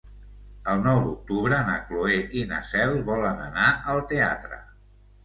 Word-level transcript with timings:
El 0.71 0.79
nou 0.85 1.01
d'octubre 1.01 1.59
na 1.67 1.75
Cloè 1.89 2.15
i 2.39 2.45
na 2.53 2.63
Cel 2.71 2.97
volen 3.11 3.45
anar 3.49 3.69
al 3.95 4.03
teatre. 4.15 4.59